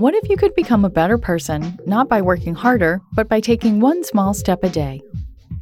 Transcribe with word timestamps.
What 0.00 0.14
if 0.14 0.30
you 0.30 0.38
could 0.38 0.54
become 0.54 0.86
a 0.86 0.88
better 0.88 1.18
person, 1.18 1.78
not 1.84 2.08
by 2.08 2.22
working 2.22 2.54
harder, 2.54 3.02
but 3.12 3.28
by 3.28 3.38
taking 3.38 3.80
one 3.80 4.02
small 4.02 4.32
step 4.32 4.64
a 4.64 4.70
day? 4.70 5.02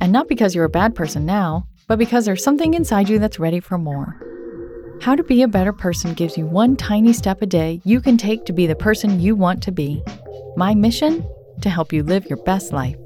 And 0.00 0.12
not 0.12 0.28
because 0.28 0.54
you're 0.54 0.64
a 0.64 0.68
bad 0.68 0.94
person 0.94 1.26
now, 1.26 1.66
but 1.88 1.98
because 1.98 2.24
there's 2.24 2.44
something 2.44 2.74
inside 2.74 3.08
you 3.08 3.18
that's 3.18 3.40
ready 3.40 3.58
for 3.58 3.78
more. 3.78 4.14
How 5.00 5.16
to 5.16 5.24
Be 5.24 5.42
a 5.42 5.48
Better 5.48 5.72
Person 5.72 6.14
gives 6.14 6.38
you 6.38 6.46
one 6.46 6.76
tiny 6.76 7.12
step 7.12 7.42
a 7.42 7.46
day 7.46 7.80
you 7.84 8.00
can 8.00 8.16
take 8.16 8.44
to 8.44 8.52
be 8.52 8.68
the 8.68 8.76
person 8.76 9.18
you 9.18 9.34
want 9.34 9.60
to 9.64 9.72
be. 9.72 10.04
My 10.56 10.72
mission? 10.72 11.28
To 11.62 11.68
help 11.68 11.92
you 11.92 12.04
live 12.04 12.26
your 12.26 12.40
best 12.44 12.72
life. 12.72 12.96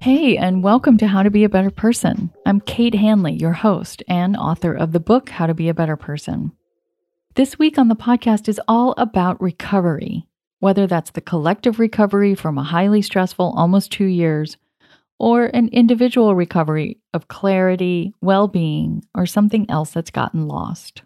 Hey, 0.00 0.36
and 0.36 0.64
welcome 0.64 0.98
to 0.98 1.06
How 1.06 1.22
to 1.22 1.30
Be 1.30 1.44
a 1.44 1.48
Better 1.48 1.70
Person. 1.70 2.32
I'm 2.44 2.60
Kate 2.60 2.96
Hanley, 2.96 3.34
your 3.34 3.52
host 3.52 4.02
and 4.08 4.36
author 4.36 4.74
of 4.74 4.90
the 4.90 4.98
book 4.98 5.28
How 5.28 5.46
to 5.46 5.54
Be 5.54 5.68
a 5.68 5.74
Better 5.74 5.96
Person. 5.96 6.50
This 7.34 7.58
week 7.58 7.78
on 7.78 7.88
the 7.88 7.96
podcast 7.96 8.46
is 8.46 8.60
all 8.68 8.92
about 8.98 9.40
recovery, 9.40 10.26
whether 10.58 10.86
that's 10.86 11.12
the 11.12 11.22
collective 11.22 11.78
recovery 11.78 12.34
from 12.34 12.58
a 12.58 12.62
highly 12.62 13.00
stressful 13.00 13.54
almost 13.56 13.90
two 13.90 14.04
years, 14.04 14.58
or 15.18 15.46
an 15.46 15.68
individual 15.68 16.34
recovery 16.34 16.98
of 17.14 17.28
clarity, 17.28 18.12
well 18.20 18.48
being, 18.48 19.02
or 19.14 19.24
something 19.24 19.64
else 19.70 19.92
that's 19.92 20.10
gotten 20.10 20.46
lost. 20.46 21.04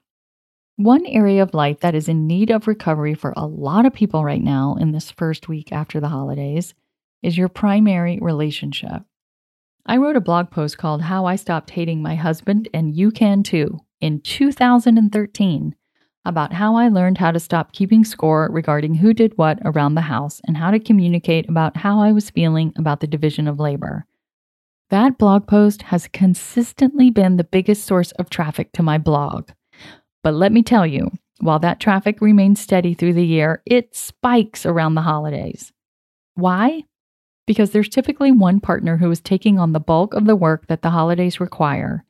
One 0.75 1.07
area 1.07 1.45
of 1.45 1.55
life 1.55 1.79
that 1.79 1.95
is 1.95 2.09
in 2.09 2.27
need 2.27 2.51
of 2.51 2.67
recovery 2.67 3.15
for 3.15 3.33
a 3.37 3.47
lot 3.47 3.87
of 3.87 3.95
people 3.95 4.25
right 4.25 4.43
now 4.43 4.77
in 4.81 4.91
this 4.91 5.13
first 5.13 5.49
week 5.49 5.71
after 5.71 6.01
the 6.01 6.09
holidays 6.09 6.75
is 7.23 7.39
your 7.39 7.49
primary 7.49 8.19
relationship. 8.21 9.05
I 9.87 9.99
wrote 9.99 10.17
a 10.17 10.21
blog 10.21 10.51
post 10.51 10.77
called 10.77 11.03
How 11.03 11.27
I 11.27 11.37
Stopped 11.37 11.71
Hating 11.71 12.03
My 12.03 12.17
Husband, 12.17 12.69
and 12.75 12.97
You 12.97 13.13
Can 13.13 13.45
Too, 13.45 13.79
in 14.01 14.21
2013 14.23 15.77
about 16.27 16.53
how 16.53 16.77
I 16.77 16.89
learned 16.89 17.19
how 17.19 17.31
to 17.31 17.41
stop 17.41 17.73
keeping 17.73 18.05
score 18.05 18.49
regarding 18.51 18.97
who 18.97 19.15
did 19.15 19.37
what 19.39 19.59
around 19.65 19.95
the 19.95 20.03
house 20.03 20.41
and 20.47 20.57
how 20.57 20.71
to 20.71 20.79
communicate 20.79 21.49
about 21.49 21.77
how 21.77 22.01
I 22.01 22.13
was 22.13 22.31
feeling 22.31 22.73
about 22.77 23.01
the 23.01 23.07
division 23.07 23.49
of 23.49 23.61
labor. 23.61 24.07
That 24.91 25.19
blog 25.19 25.47
post 25.47 25.83
has 25.83 26.09
consistently 26.09 27.11
been 27.11 27.37
the 27.37 27.45
biggest 27.45 27.85
source 27.85 28.13
of 28.13 28.31
traffic 28.31 28.73
to 28.73 28.83
my 28.83 28.99
blog. 28.99 29.51
But 30.23 30.35
let 30.35 30.53
me 30.53 30.63
tell 30.63 30.87
you, 30.87 31.11
while 31.41 31.59
that 31.61 31.81
traffic 31.81 32.21
remains 32.21 32.61
steady 32.61 32.95
through 32.95 33.15
the 33.15 33.27
year, 33.27 33.63
it 33.65 33.95
spikes 33.95 34.67
around 34.67 34.95
the 34.95 35.03
holidays. 35.03 35.73
Why? 36.35 36.85
because 37.47 37.71
there's 37.71 37.89
typically 37.89 38.33
one 38.33 38.61
partner 38.61 38.97
who 38.97 39.11
is 39.11 39.21
taking 39.21 39.59
on 39.59 39.73
the 39.73 39.81
bulk 39.81 40.15
of 40.15 40.27
the 40.27 40.37
work 40.37 40.67
that 40.67 40.83
the 40.83 40.91
holidays 40.91 41.41
require. 41.41 42.05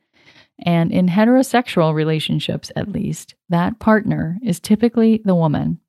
And 0.65 0.91
in 0.91 1.07
heterosexual 1.07 1.93
relationships, 1.93 2.71
at 2.75 2.91
least, 2.91 3.35
that 3.49 3.79
partner 3.79 4.37
is 4.43 4.59
typically 4.59 5.21
the 5.23 5.35
woman. 5.35 5.79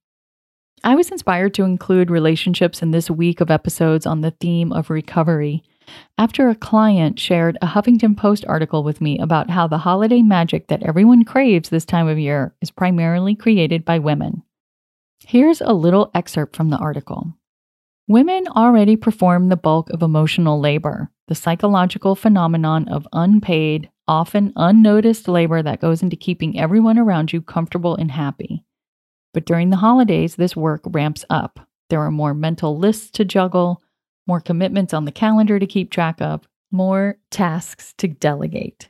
I 0.85 0.95
was 0.95 1.11
inspired 1.11 1.55
to 1.55 1.65
include 1.65 2.11
relationships 2.11 2.83
in 2.83 2.91
this 2.91 3.11
week 3.11 3.41
of 3.41 3.51
episodes 3.51 4.07
on 4.07 4.21
the 4.21 4.31
theme 4.31 4.73
of 4.73 4.91
recovery 4.91 5.65
after 6.17 6.49
a 6.49 6.55
client 6.55 7.19
shared 7.19 7.59
a 7.63 7.67
Huffington 7.67 8.17
Post 8.17 8.45
article 8.47 8.83
with 8.83 9.01
me 9.01 9.19
about 9.19 9.51
how 9.51 9.67
the 9.67 9.79
holiday 9.79 10.23
magic 10.23 10.69
that 10.69 10.83
everyone 10.83 11.25
craves 11.25 11.69
this 11.69 11.85
time 11.85 12.09
of 12.09 12.19
year 12.19 12.55
is 12.61 12.71
primarily 12.71 13.35
created 13.35 13.85
by 13.85 13.99
women. 13.99 14.43
Here's 15.27 15.61
a 15.61 15.73
little 15.73 16.11
excerpt 16.15 16.57
from 16.57 16.71
the 16.71 16.77
article. 16.77 17.35
Women 18.07 18.47
already 18.49 18.97
perform 18.97 19.49
the 19.49 19.57
bulk 19.57 19.91
of 19.91 20.03
emotional 20.03 20.61
labor, 20.61 21.11
the 21.27 21.35
psychological 21.35 22.15
phenomenon 22.15 22.89
of 22.89 23.07
unpaid, 23.13 23.91
often 24.09 24.53
unnoticed 24.57 25.29
labor 25.29 25.63
that 25.63 25.81
goes 25.81 26.03
into 26.03 26.17
keeping 26.17 26.59
everyone 26.59 26.99
around 26.99 27.33
you 27.33 27.41
comfortable 27.41 27.95
and 27.95 28.11
happy. 28.11 28.65
But 29.35 29.45
during 29.45 29.71
the 29.71 29.77
holidays, 29.77 30.37
this 30.37 30.57
work 30.57 30.83
ramps 30.87 31.25
up. 31.31 31.61
There 31.91 32.01
are 32.01 32.11
more 32.11 32.35
mental 32.35 32.77
lists 32.77 33.11
to 33.13 33.25
juggle, 33.25 33.83
more 34.27 34.41
commitments 34.41 34.93
on 34.93 35.05
the 35.05 35.13
calendar 35.13 35.59
to 35.59 35.67
keep 35.67 35.91
track 35.91 36.21
of, 36.21 36.49
more 36.73 37.19
tasks 37.31 37.95
to 37.99 38.09
delegate. 38.09 38.89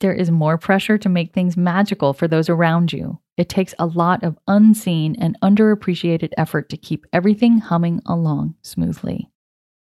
There 0.00 0.12
is 0.12 0.30
more 0.30 0.58
pressure 0.58 0.98
to 0.98 1.08
make 1.08 1.32
things 1.32 1.56
magical 1.56 2.12
for 2.12 2.26
those 2.26 2.48
around 2.48 2.92
you, 2.92 3.20
it 3.36 3.48
takes 3.48 3.74
a 3.78 3.86
lot 3.86 4.22
of 4.22 4.38
unseen 4.46 5.16
and 5.18 5.38
underappreciated 5.40 6.32
effort 6.36 6.68
to 6.68 6.76
keep 6.76 7.06
everything 7.12 7.58
humming 7.58 8.00
along 8.06 8.54
smoothly. 8.62 9.28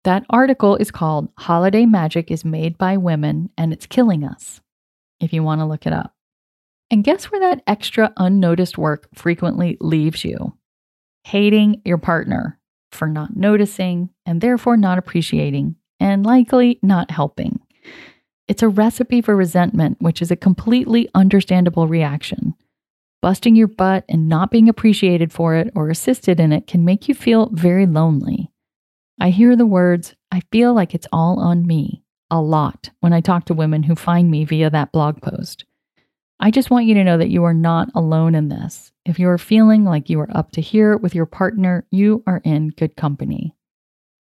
That 0.05 0.23
article 0.29 0.75
is 0.75 0.91
called 0.91 1.29
Holiday 1.35 1.88
Magic 1.88 2.29
is 2.29 2.45
Made 2.45 2.77
by 2.77 2.95
Women 2.95 3.49
and 3.57 3.73
It's 3.73 3.88
Killing 3.88 4.23
Us, 4.23 4.61
if 5.19 5.33
you 5.33 5.41
want 5.41 5.61
to 5.61 5.66
look 5.66 5.88
it 5.88 5.93
up. 5.93 6.13
And 6.91 7.03
guess 7.03 7.31
where 7.31 7.41
that 7.41 7.63
extra 7.66 8.13
unnoticed 8.16 8.77
work 8.77 9.07
frequently 9.16 9.77
leaves 9.81 10.23
you? 10.23 10.55
Hating 11.23 11.81
your 11.85 11.97
partner 11.97 12.59
for 12.91 13.07
not 13.07 13.35
noticing 13.35 14.11
and 14.27 14.41
therefore 14.41 14.77
not 14.77 14.99
appreciating 14.99 15.75
and 15.99 16.23
likely 16.23 16.77
not 16.83 17.09
helping. 17.09 17.59
It's 18.47 18.61
a 18.61 18.69
recipe 18.69 19.23
for 19.23 19.35
resentment, 19.35 19.99
which 20.01 20.22
is 20.22 20.29
a 20.29 20.35
completely 20.35 21.09
understandable 21.16 21.87
reaction. 21.87 22.53
Busting 23.23 23.55
your 23.55 23.69
butt 23.69 24.05
and 24.07 24.29
not 24.29 24.51
being 24.51 24.69
appreciated 24.69 25.33
for 25.33 25.55
it 25.55 25.72
or 25.73 25.89
assisted 25.89 26.39
in 26.39 26.53
it 26.53 26.67
can 26.67 26.85
make 26.85 27.07
you 27.07 27.16
feel 27.16 27.49
very 27.51 27.87
lonely. 27.87 28.51
I 29.20 29.30
hear 29.30 29.56
the 29.56 29.66
words, 29.66 30.14
I 30.31 30.42
feel 30.52 30.74
like 30.74 30.94
it's 30.94 31.08
all 31.12 31.40
on 31.40 31.66
me, 31.66 32.03
a 32.30 32.42
lot 32.42 32.90
when 33.00 33.14
I 33.14 33.22
talk 33.22 33.46
to 33.46 33.53
women 33.53 33.84
who 33.84 33.96
find 33.96 34.30
me 34.30 34.44
via 34.44 34.70
that 34.70 34.92
blog 34.92 35.22
post. 35.22 35.66
I 36.40 36.52
just 36.52 36.70
want 36.70 36.86
you 36.86 36.96
to 36.96 37.03
know 37.03 37.18
that 37.18 37.30
you 37.30 37.46
are 37.46 37.53
not 37.53 37.90
alone 37.96 38.36
in 38.36 38.50
this. 38.50 38.92
If 39.06 39.18
you 39.18 39.30
are 39.30 39.38
feeling 39.38 39.86
like 39.86 40.09
you 40.09 40.20
are 40.20 40.38
up 40.38 40.52
to 40.52 40.62
here 40.62 40.98
with 40.98 41.16
your 41.16 41.26
partner, 41.26 41.86
you 41.92 42.24
are 42.28 42.42
in 42.44 42.70
good 42.70 42.98
company. 42.98 43.56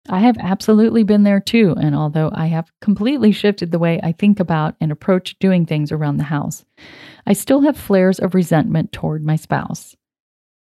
I 0.09 0.21
have 0.21 0.39
absolutely 0.39 1.03
been 1.03 1.25
there 1.25 1.41
too, 1.41 1.75
and 1.79 1.95
although 1.95 2.31
I 2.33 2.47
have 2.47 2.73
completely 2.81 3.31
shifted 3.31 3.73
the 3.73 3.79
way 3.79 4.01
I 4.03 4.13
think 4.13 4.41
about 4.41 4.75
and 4.81 4.91
approach 4.91 5.39
doing 5.39 5.67
things 5.67 5.93
around 5.93 6.17
the 6.17 6.25
house, 6.25 6.65
I 7.27 7.35
still 7.35 7.61
have 7.61 7.77
flares 7.77 8.19
of 8.19 8.35
resentment 8.35 8.91
toward 8.93 9.23
my 9.23 9.37
spouse. 9.37 9.98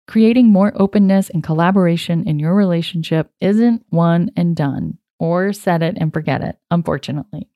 Creating 0.07 0.53
more 0.53 0.73
openness 0.77 1.31
and 1.31 1.43
collaboration 1.43 2.29
in 2.29 2.39
your 2.39 2.55
relationship 2.55 3.29
isn't 3.41 3.85
one 3.91 4.31
and 4.37 4.55
done, 4.55 4.99
or 5.19 5.53
set 5.53 5.83
it 5.83 5.97
and 5.99 6.13
forget 6.13 6.43
it, 6.43 6.57
unfortunately. 6.71 7.49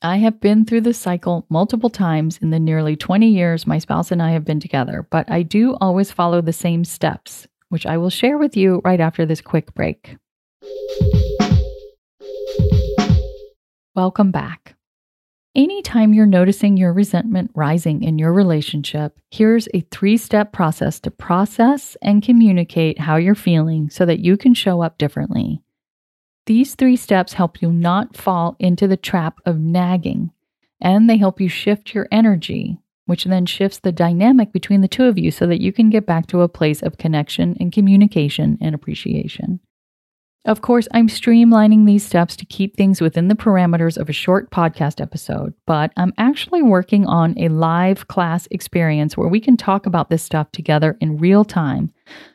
I 0.00 0.16
have 0.16 0.40
been 0.40 0.64
through 0.64 0.80
this 0.82 0.98
cycle 0.98 1.46
multiple 1.50 1.90
times 1.90 2.38
in 2.38 2.50
the 2.50 2.58
nearly 2.58 2.96
20 2.96 3.28
years 3.28 3.66
my 3.66 3.78
spouse 3.78 4.10
and 4.10 4.22
I 4.22 4.30
have 4.30 4.46
been 4.46 4.60
together, 4.60 5.06
but 5.10 5.30
I 5.30 5.42
do 5.42 5.76
always 5.80 6.10
follow 6.10 6.40
the 6.40 6.54
same 6.54 6.84
steps, 6.84 7.46
which 7.68 7.84
I 7.84 7.98
will 7.98 8.10
share 8.10 8.38
with 8.38 8.56
you 8.56 8.80
right 8.82 9.00
after 9.00 9.26
this 9.26 9.42
quick 9.42 9.74
break. 9.74 10.16
Welcome 13.94 14.30
back. 14.30 14.74
Anytime 15.56 16.12
you're 16.12 16.26
noticing 16.26 16.76
your 16.76 16.92
resentment 16.92 17.52
rising 17.54 18.02
in 18.02 18.18
your 18.18 18.32
relationship, 18.32 19.20
here's 19.30 19.68
a 19.72 19.82
three 19.82 20.16
step 20.16 20.52
process 20.52 20.98
to 20.98 21.12
process 21.12 21.96
and 22.02 22.24
communicate 22.24 22.98
how 22.98 23.14
you're 23.14 23.36
feeling 23.36 23.88
so 23.88 24.04
that 24.04 24.18
you 24.18 24.36
can 24.36 24.52
show 24.52 24.82
up 24.82 24.98
differently. 24.98 25.62
These 26.46 26.74
three 26.74 26.96
steps 26.96 27.34
help 27.34 27.62
you 27.62 27.70
not 27.70 28.16
fall 28.16 28.56
into 28.58 28.88
the 28.88 28.96
trap 28.96 29.38
of 29.46 29.60
nagging, 29.60 30.32
and 30.80 31.08
they 31.08 31.18
help 31.18 31.40
you 31.40 31.48
shift 31.48 31.94
your 31.94 32.08
energy, 32.10 32.80
which 33.06 33.22
then 33.22 33.46
shifts 33.46 33.78
the 33.78 33.92
dynamic 33.92 34.52
between 34.52 34.80
the 34.80 34.88
two 34.88 35.04
of 35.04 35.18
you 35.18 35.30
so 35.30 35.46
that 35.46 35.62
you 35.62 35.72
can 35.72 35.88
get 35.88 36.04
back 36.04 36.26
to 36.26 36.40
a 36.40 36.48
place 36.48 36.82
of 36.82 36.98
connection 36.98 37.56
and 37.60 37.70
communication 37.70 38.58
and 38.60 38.74
appreciation. 38.74 39.60
Of 40.46 40.60
course, 40.60 40.86
I'm 40.92 41.08
streamlining 41.08 41.86
these 41.86 42.04
steps 42.04 42.36
to 42.36 42.44
keep 42.44 42.76
things 42.76 43.00
within 43.00 43.28
the 43.28 43.34
parameters 43.34 43.96
of 43.96 44.10
a 44.10 44.12
short 44.12 44.50
podcast 44.50 45.00
episode, 45.00 45.54
but 45.66 45.90
I'm 45.96 46.12
actually 46.18 46.62
working 46.62 47.06
on 47.06 47.34
a 47.38 47.48
live 47.48 48.08
class 48.08 48.46
experience 48.50 49.16
where 49.16 49.28
we 49.28 49.40
can 49.40 49.56
talk 49.56 49.86
about 49.86 50.10
this 50.10 50.22
stuff 50.22 50.52
together 50.52 50.98
in 51.00 51.16
real 51.16 51.46
time. 51.46 51.92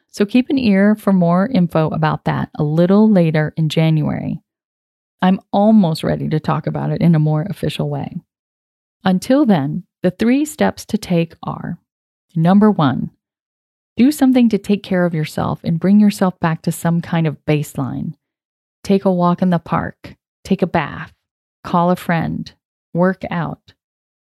So 0.08 0.26
keep 0.26 0.50
an 0.50 0.58
ear 0.58 0.96
for 0.96 1.14
more 1.14 1.48
info 1.54 1.90
about 1.90 2.26
that 2.26 2.50
a 2.56 2.64
little 2.64 3.08
later 3.12 3.54
in 3.58 3.70
January. 3.70 4.42
I'm 5.22 5.40
almost 5.54 6.04
ready 6.04 6.30
to 6.30 6.40
talk 6.40 6.66
about 6.66 6.90
it 6.90 7.02
in 7.02 7.14
a 7.14 7.20
more 7.20 7.44
official 7.44 7.92
way. 7.92 8.16
Until 9.04 9.46
then, 9.46 9.84
the 10.02 10.10
three 10.10 10.46
steps 10.46 10.84
to 10.86 10.98
take 10.98 11.36
are 11.44 11.78
number 12.36 12.72
one, 12.72 13.12
do 14.00 14.14
something 14.14 14.48
to 14.48 14.58
take 14.58 14.82
care 14.82 15.06
of 15.06 15.14
yourself 15.14 15.60
and 15.62 15.78
bring 15.78 16.00
yourself 16.00 16.40
back 16.40 16.62
to 16.62 16.72
some 16.72 17.02
kind 17.02 17.28
of 17.28 17.44
baseline. 17.46 18.14
Take 18.82 19.04
a 19.04 19.12
walk 19.12 19.42
in 19.42 19.50
the 19.50 19.60
park, 19.60 20.16
take 20.46 20.62
a 20.62 20.68
bath, 20.68 21.14
call 21.66 21.92
a 21.92 21.98
friend, 21.98 22.50
work 22.94 23.24
out. 23.30 23.74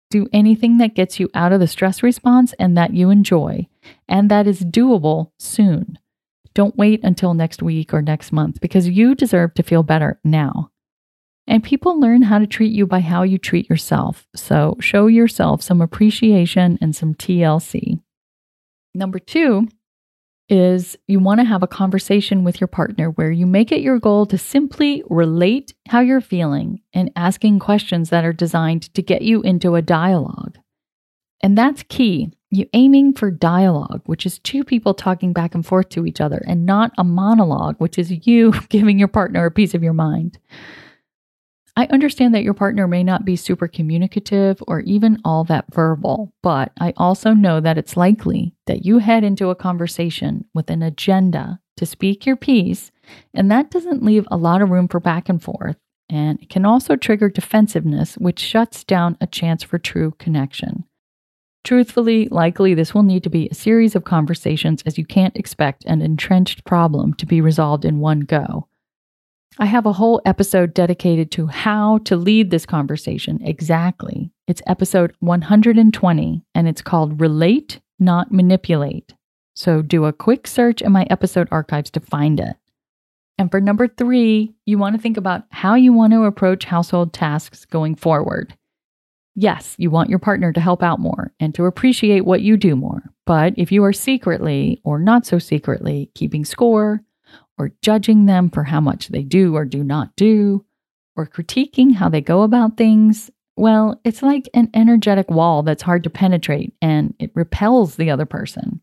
Do 0.10 0.30
anything 0.32 0.78
that 0.78 0.96
gets 0.96 1.20
you 1.20 1.30
out 1.34 1.52
of 1.52 1.60
the 1.60 1.68
stress 1.68 2.02
response 2.02 2.54
and 2.58 2.78
that 2.78 2.94
you 2.94 3.10
enjoy, 3.10 3.68
and 4.08 4.32
that 4.32 4.48
is 4.48 4.62
doable 4.62 5.32
soon. 5.40 6.00
Don't 6.54 6.78
wait 6.78 7.04
until 7.04 7.34
next 7.34 7.62
week 7.62 7.94
or 7.94 8.02
next 8.02 8.32
month 8.32 8.62
because 8.62 8.88
you 8.88 9.14
deserve 9.14 9.56
to 9.56 9.64
feel 9.64 9.84
better 9.84 10.22
now. 10.24 10.72
And 11.48 11.62
people 11.62 12.00
learn 12.00 12.22
how 12.22 12.40
to 12.40 12.48
treat 12.48 12.72
you 12.72 12.88
by 12.88 13.02
how 13.02 13.24
you 13.24 13.38
treat 13.38 13.70
yourself. 13.70 14.26
So 14.38 14.78
show 14.80 15.08
yourself 15.08 15.62
some 15.62 15.82
appreciation 15.82 16.78
and 16.80 16.96
some 16.96 17.14
TLC. 17.14 18.00
Number 18.96 19.20
two 19.20 19.68
is 20.48 20.96
you 21.08 21.20
want 21.20 21.40
to 21.40 21.46
have 21.46 21.64
a 21.64 21.68
conversation 21.68 22.44
with 22.44 22.62
your 22.62 22.68
partner 22.68 23.10
where 23.10 23.32
you 23.32 23.46
make 23.46 23.72
it 23.72 23.82
your 23.82 24.00
goal 24.00 24.26
to 24.28 24.38
simply 24.38 25.04
relate 25.10 25.74
how 25.88 26.00
you're 26.00 26.22
feeling 26.22 26.82
and 26.94 27.12
asking 27.16 27.60
questions 27.60 28.10
that 28.10 28.24
are 28.24 28.34
designed 28.34 28.94
to 28.94 29.02
get 29.02 29.22
you 29.24 29.42
into 29.42 29.76
a 29.76 29.82
dialogue. 29.82 30.58
And 31.42 31.58
that's 31.58 31.84
key. 31.84 32.32
You 32.52 32.68
aiming 32.74 33.14
for 33.14 33.32
dialogue, 33.32 34.02
which 34.06 34.26
is 34.26 34.40
two 34.40 34.64
people 34.64 34.94
talking 34.94 35.34
back 35.34 35.56
and 35.56 35.66
forth 35.66 35.90
to 35.90 36.06
each 36.06 36.22
other, 36.22 36.42
and 36.48 36.66
not 36.66 36.92
a 36.98 37.04
monologue, 37.04 37.76
which 37.80 37.98
is 37.98 38.26
you 38.26 38.54
giving 38.70 38.98
your 38.98 39.08
partner 39.08 39.46
a 39.46 39.52
piece 39.52 39.74
of 39.74 39.84
your 39.84 39.94
mind. 39.94 40.38
I 41.78 41.88
understand 41.88 42.34
that 42.34 42.44
your 42.44 42.54
partner 42.54 42.88
may 42.88 43.04
not 43.04 43.26
be 43.26 43.36
super 43.36 43.68
communicative 43.68 44.64
or 44.66 44.80
even 44.82 45.20
all 45.26 45.44
that 45.46 45.74
verbal, 45.74 46.34
but 46.42 46.72
I 46.80 46.94
also 46.96 47.34
know 47.34 47.60
that 47.60 47.78
it's 47.78 47.98
likely 47.98 48.56
that 48.66 48.86
you 48.86 49.00
head 49.00 49.26
into 49.26 49.50
a 49.50 49.56
conversation 49.56 50.46
with 50.54 50.70
an 50.70 50.82
agenda 50.82 51.60
to 51.76 51.86
speak 51.86 52.26
your 52.26 52.38
piece, 52.38 52.92
and 53.34 53.52
that 53.52 53.72
doesn't 53.72 54.04
leave 54.04 54.26
a 54.32 54.38
lot 54.38 54.62
of 54.62 54.70
room 54.70 54.88
for 54.88 55.02
back 55.02 55.28
and 55.28 55.44
forth. 55.44 55.76
And 56.08 56.42
it 56.42 56.50
can 56.50 56.66
also 56.66 56.96
trigger 56.96 57.30
defensiveness, 57.30 58.16
which 58.16 58.40
shuts 58.40 58.86
down 58.86 59.18
a 59.20 59.28
chance 59.28 59.64
for 59.64 59.78
true 59.78 60.14
connection. 60.18 60.86
Truthfully, 61.66 62.30
likely 62.30 62.74
this 62.74 62.94
will 62.94 63.04
need 63.04 63.24
to 63.24 63.30
be 63.30 63.50
a 63.50 63.56
series 63.56 63.96
of 63.96 64.06
conversations 64.06 64.84
as 64.86 64.98
you 64.98 65.06
can't 65.06 65.36
expect 65.36 65.84
an 65.86 66.02
entrenched 66.02 66.64
problem 66.64 67.16
to 67.16 67.26
be 67.26 67.42
resolved 67.42 67.84
in 67.84 68.00
one 68.00 68.22
go. 68.22 68.68
I 69.58 69.68
have 69.68 69.86
a 69.86 69.94
whole 69.94 70.22
episode 70.26 70.74
dedicated 70.74 71.32
to 71.32 71.48
how 71.48 72.00
to 72.00 72.18
lead 72.18 72.52
this 72.52 72.66
conversation 72.66 73.40
exactly. 73.42 74.30
It's 74.48 74.62
episode 74.68 75.14
120, 75.20 76.44
and 76.54 76.68
it's 76.68 76.82
called 76.82 77.22
Relate, 77.22 77.80
Not 77.98 78.34
Manipulate. 78.34 79.14
So 79.56 79.82
do 79.82 80.04
a 80.04 80.12
quick 80.12 80.46
search 80.46 80.82
in 80.82 80.92
my 80.92 81.08
episode 81.10 81.48
archives 81.52 81.90
to 81.92 82.02
find 82.02 82.42
it. 82.42 82.58
And 83.38 83.50
for 83.50 83.62
number 83.62 83.88
three, 83.88 84.54
you 84.66 84.78
want 84.78 84.98
to 84.98 85.02
think 85.02 85.16
about 85.16 85.44
how 85.52 85.76
you 85.76 85.94
want 85.94 86.12
to 86.12 86.26
approach 86.26 86.66
household 86.66 87.14
tasks 87.14 87.64
going 87.64 87.96
forward. 87.96 88.58
Yes, 89.36 89.76
you 89.78 89.90
want 89.90 90.10
your 90.10 90.20
partner 90.20 90.52
to 90.52 90.60
help 90.60 90.84
out 90.84 91.00
more 91.00 91.34
and 91.40 91.56
to 91.56 91.64
appreciate 91.66 92.26
what 92.26 92.42
you 92.42 92.58
do 92.58 92.76
more. 92.76 93.04
But 93.26 93.54
if 93.56 93.72
you 93.72 93.86
are 93.86 93.94
secretly 93.94 94.82
or 94.84 95.00
not 95.00 95.26
so 95.26 95.40
secretly 95.40 96.12
keeping 96.14 96.44
score, 96.44 97.02
or 97.58 97.72
judging 97.82 98.26
them 98.26 98.50
for 98.50 98.64
how 98.64 98.82
much 98.82 99.08
they 99.10 99.24
do 99.24 99.56
or 99.56 99.66
do 99.66 99.84
not 99.84 100.16
do, 100.16 100.66
or 101.16 101.26
critiquing 101.26 101.94
how 101.94 102.10
they 102.10 102.22
go 102.22 102.44
about 102.44 102.78
things, 102.78 103.32
well, 103.56 104.02
it's 104.04 104.22
like 104.22 104.50
an 104.54 104.70
energetic 104.74 105.30
wall 105.30 105.64
that's 105.64 105.84
hard 105.84 106.04
to 106.04 106.10
penetrate 106.10 106.74
and 106.82 107.14
it 107.20 107.32
repels 107.34 107.96
the 107.96 108.10
other 108.10 108.26
person. 108.26 108.82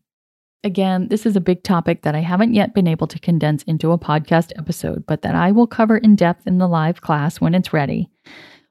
Again, 0.63 1.09
this 1.09 1.25
is 1.25 1.35
a 1.35 1.41
big 1.41 1.63
topic 1.63 2.03
that 2.03 2.15
I 2.15 2.21
haven't 2.21 2.53
yet 2.53 2.73
been 2.73 2.87
able 2.87 3.07
to 3.07 3.19
condense 3.19 3.63
into 3.63 3.91
a 3.91 3.99
podcast 3.99 4.51
episode, 4.57 5.05
but 5.05 5.21
that 5.21 5.35
I 5.35 5.51
will 5.51 5.67
cover 5.67 5.97
in 5.97 6.15
depth 6.15 6.47
in 6.47 6.57
the 6.57 6.67
live 6.67 7.01
class 7.01 7.41
when 7.41 7.53
it's 7.53 7.73
ready. 7.73 8.09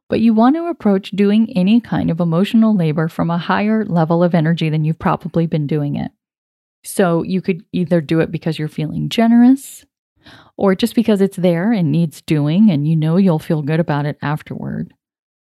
But 0.09 0.21
you 0.21 0.35
want 0.35 0.57
to 0.57 0.67
approach 0.67 1.11
doing 1.11 1.53
any 1.57 1.81
kind 1.81 2.11
of 2.11 2.19
emotional 2.19 2.75
labor 2.75 3.09
from 3.09 3.31
a 3.31 3.39
higher 3.39 3.85
level 3.85 4.25
of 4.25 4.35
energy 4.35 4.71
than 4.71 4.85
you've 4.85 4.99
probably 4.99 5.47
been 5.47 5.67
doing 5.67 5.97
it. 5.97 6.11
So 6.83 7.23
you 7.23 7.41
could 7.41 7.65
either 7.73 8.01
do 8.01 8.21
it 8.21 8.33
because 8.33 8.59
you're 8.59 8.69
feeling 8.69 9.09
generous, 9.09 9.85
or 10.57 10.75
just 10.75 10.95
because 10.95 11.21
it's 11.21 11.37
there 11.37 11.73
and 11.73 11.91
needs 11.91 12.23
doing 12.23 12.71
and 12.71 12.87
you 12.87 12.97
know 12.97 13.17
you'll 13.17 13.39
feel 13.39 13.63
good 13.63 13.81
about 13.81 14.07
it 14.07 14.19
afterward. 14.23 14.95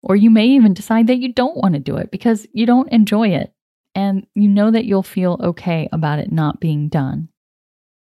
Or 0.03 0.17
you 0.17 0.31
may 0.31 0.47
even 0.47 0.75
decide 0.75 1.07
that 1.09 1.19
you 1.19 1.33
don't 1.33 1.57
want 1.57 1.75
to 1.75 1.81
do 1.81 1.97
it 1.97 2.11
because 2.11 2.47
you 2.53 2.67
don't 2.67 2.93
enjoy 2.93 3.29
it 3.29 3.53
and 3.95 4.27
you 4.35 4.49
know 4.49 4.71
that 4.71 4.85
you'll 4.85 5.03
feel 5.03 5.41
okay 5.43 5.89
about 5.91 6.19
it 6.19 6.31
not 6.31 6.61
being 6.61 6.89
done. 6.89 7.29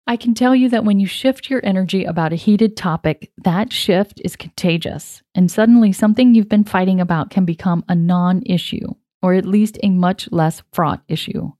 I 0.07 0.17
can 0.17 0.35
tell 0.35 0.55
you 0.55 0.69
that 0.69 0.83
when 0.83 0.99
you 0.99 1.07
shift 1.07 1.49
your 1.49 1.61
energy 1.63 2.03
about 2.03 2.31
a 2.31 2.35
heated 2.35 2.77
topic, 2.77 3.31
that 3.43 3.73
shift 3.73 4.21
is 4.23 4.35
contagious, 4.35 5.23
and 5.33 5.49
suddenly 5.49 5.91
something 5.91 6.35
you've 6.35 6.49
been 6.49 6.63
fighting 6.63 7.01
about 7.01 7.31
can 7.31 7.43
become 7.43 7.83
a 7.89 7.95
non 7.95 8.43
issue, 8.45 8.93
or 9.23 9.33
at 9.33 9.47
least 9.47 9.79
a 9.81 9.89
much 9.89 10.31
less 10.31 10.61
fraught 10.71 11.01
issue. 11.07 11.53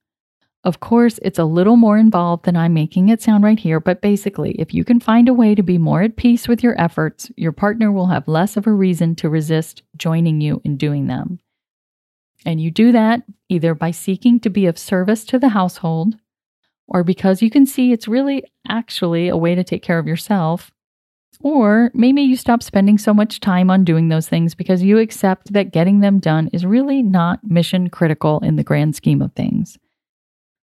Of 0.66 0.80
course, 0.80 1.20
it's 1.22 1.38
a 1.38 1.46
little 1.46 1.76
more 1.76 1.96
involved 1.96 2.46
than 2.46 2.58
I'm 2.58 2.74
making 2.74 3.10
it 3.10 3.22
sound 3.22 3.44
right 3.44 3.60
here, 3.60 3.80
but 3.80 4.02
basically, 4.02 4.54
if 4.54 4.74
you 4.74 4.84
can 4.84 5.00
find 5.00 5.30
a 5.30 5.34
way 5.34 5.54
to 5.54 5.62
be 5.62 5.78
more 5.78 6.02
at 6.02 6.16
peace 6.16 6.48
with 6.48 6.64
your 6.64 6.80
efforts, 6.82 7.32
your 7.38 7.52
partner 7.52 7.92
will 7.92 8.08
have 8.08 8.28
less 8.28 8.58
of 8.58 8.66
a 8.66 8.72
reason 8.72 9.14
to 9.18 9.30
resist 9.30 9.84
joining 9.96 10.42
you 10.42 10.62
in 10.64 10.76
doing 10.76 11.06
them. 11.06 11.40
And 12.48 12.60
you 12.60 12.72
do 12.72 12.92
that 12.94 13.22
either 13.48 13.76
by 13.76 13.92
seeking 13.92 14.40
to 14.40 14.50
be 14.50 14.66
of 14.66 14.80
service 14.80 15.24
to 15.26 15.38
the 15.38 15.50
household, 15.50 16.16
or 16.88 17.04
because 17.04 17.44
you 17.44 17.52
can 17.52 17.68
see 17.68 17.92
it's 17.92 18.08
really 18.08 18.44
actually 18.68 19.28
a 19.28 19.38
way 19.38 19.54
to 19.54 19.64
take 19.64 19.84
care 19.84 20.00
of 20.00 20.08
yourself, 20.08 20.72
or 21.42 21.92
maybe 21.94 22.24
you 22.24 22.36
stop 22.36 22.64
spending 22.64 22.98
so 22.98 23.14
much 23.14 23.40
time 23.40 23.70
on 23.70 23.84
doing 23.84 24.10
those 24.10 24.28
things 24.28 24.56
because 24.56 24.82
you 24.82 24.98
accept 24.98 25.54
that 25.54 25.72
getting 25.72 26.00
them 26.00 26.18
done 26.18 26.50
is 26.54 26.66
really 26.66 27.04
not 27.04 27.44
mission 27.44 27.88
critical 27.88 28.40
in 28.40 28.56
the 28.56 28.64
grand 28.64 28.96
scheme 28.96 29.22
of 29.22 29.32
things. 29.34 29.78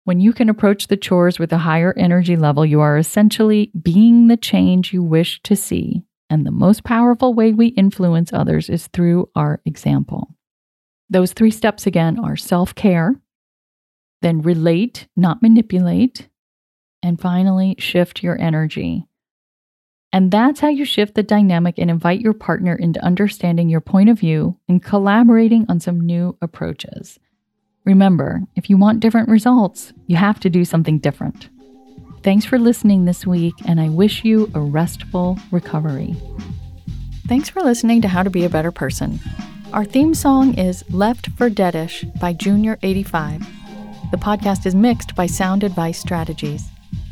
When 0.10 0.20
you 0.20 0.34
can 0.34 0.50
approach 0.50 0.88
the 0.88 0.98
chores 0.98 1.38
with 1.38 1.54
a 1.54 1.60
higher 1.60 1.94
energy 1.96 2.36
level, 2.36 2.66
you 2.66 2.82
are 2.82 2.98
essentially 2.98 3.72
being 3.80 4.26
the 4.26 4.38
change 4.38 4.92
you 4.92 5.04
wish 5.04 5.40
to 5.44 5.56
see. 5.56 6.02
And 6.32 6.48
the 6.48 6.52
most 6.52 6.84
powerful 6.84 7.36
way 7.36 7.54
we 7.54 7.68
influence 7.68 8.34
others 8.34 8.72
is 8.72 8.88
through 8.88 9.30
our 9.36 9.62
example. 9.68 10.30
Those 11.12 11.34
three 11.34 11.52
steps 11.52 11.86
again 11.86 12.18
are 12.18 12.36
self 12.36 12.74
care, 12.74 13.22
then 14.24 14.42
relate, 14.42 15.08
not 15.16 15.44
manipulate, 15.44 16.28
and 17.04 17.22
finally 17.22 17.76
shift 17.78 18.24
your 18.24 18.42
energy. 18.42 19.06
And 20.12 20.32
that's 20.32 20.60
how 20.60 20.70
you 20.70 20.86
shift 20.86 21.14
the 21.14 21.22
dynamic 21.22 21.76
and 21.78 21.92
invite 21.92 22.20
your 22.20 22.34
partner 22.34 22.74
into 22.74 23.06
understanding 23.06 23.70
your 23.70 23.80
point 23.80 24.10
of 24.10 24.18
view 24.18 24.58
and 24.68 24.84
collaborating 24.84 25.68
on 25.70 25.80
some 25.80 26.02
new 26.02 26.36
approaches. 26.42 27.20
Remember, 27.86 28.42
if 28.56 28.70
you 28.70 28.78
want 28.78 29.00
different 29.00 29.30
results, 29.30 29.94
you 30.08 30.18
have 30.18 30.40
to 30.42 30.50
do 30.50 30.66
something 30.66 31.00
different. 31.00 31.50
Thanks 32.24 32.46
for 32.46 32.60
listening 32.60 33.06
this 33.06 33.26
week, 33.26 33.54
and 33.66 33.80
I 33.80 33.90
wish 33.90 34.26
you 34.26 34.52
a 34.54 34.60
restful 34.60 35.40
recovery. 35.52 36.16
Thanks 37.28 37.48
for 37.48 37.62
listening 37.62 38.02
to 38.02 38.10
How 38.10 38.24
to 38.24 38.30
Be 38.30 38.44
a 38.44 38.50
Better 38.50 38.72
Person. 38.72 39.20
Our 39.72 39.86
theme 39.86 40.14
song 40.14 40.56
is 40.56 40.84
Left 40.90 41.30
for 41.38 41.50
Deadish 41.50 42.20
by 42.20 42.34
Junior85. 42.34 43.46
The 44.12 44.18
podcast 44.18 44.66
is 44.66 44.76
mixed 44.76 45.16
by 45.16 45.28
Sound 45.28 45.64
Advice 45.64 46.00
Strategies. 46.00 46.68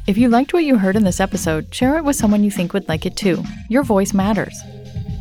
If 0.07 0.17
you 0.17 0.27
liked 0.27 0.53
what 0.53 0.65
you 0.65 0.77
heard 0.77 0.95
in 0.95 1.03
this 1.03 1.19
episode, 1.19 1.73
share 1.73 1.97
it 1.97 2.03
with 2.03 2.15
someone 2.15 2.43
you 2.43 2.51
think 2.51 2.73
would 2.73 2.89
like 2.89 3.05
it 3.05 3.15
too. 3.15 3.43
Your 3.69 3.83
voice 3.83 4.13
matters. 4.13 4.59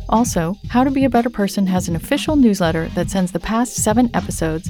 Also, 0.09 0.55
How 0.69 0.83
to 0.83 0.91
Be 0.91 1.05
a 1.05 1.09
Better 1.09 1.29
Person 1.29 1.67
has 1.67 1.87
an 1.87 1.95
official 1.95 2.35
newsletter 2.35 2.89
that 2.89 3.09
sends 3.09 3.31
the 3.31 3.39
past 3.39 3.75
seven 3.75 4.09
episodes 4.13 4.69